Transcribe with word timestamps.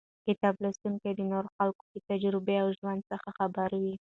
کتاب 0.27 0.55
لوستونکی 0.63 1.11
د 1.15 1.21
نورو 1.31 1.49
خلکو 1.57 1.83
له 1.91 1.99
تجربو 2.09 2.53
او 2.63 2.67
ژوند 2.77 3.01
څخه 3.11 3.29
خبروي. 3.37 3.95